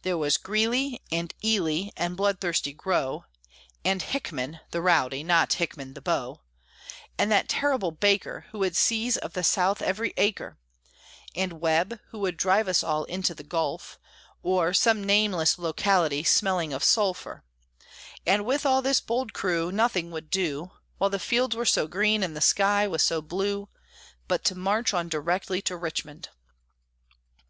[0.00, 3.26] There was Greeley, And Ely, And bloodthirsty Grow,
[3.84, 6.40] And Hickman (the rowdy, not Hickman the beau),
[7.18, 10.56] And that terrible Baker Who would seize of the South every acre,
[11.34, 13.98] And Webb, who would drive us all into the Gulf,
[14.42, 17.44] or Some nameless locality smelling of sulphur;
[18.26, 22.22] And with all this bold crew, Nothing would do, While the fields were so green,
[22.22, 23.68] and the sky was so blue,
[24.26, 26.30] But to march on directly to Richmond.